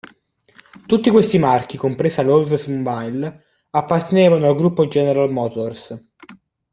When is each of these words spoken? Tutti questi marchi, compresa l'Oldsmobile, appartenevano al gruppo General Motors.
Tutti 0.87 1.11
questi 1.11 1.37
marchi, 1.37 1.77
compresa 1.77 2.23
l'Oldsmobile, 2.23 3.45
appartenevano 3.69 4.47
al 4.47 4.55
gruppo 4.55 4.87
General 4.87 5.29
Motors. 5.29 5.95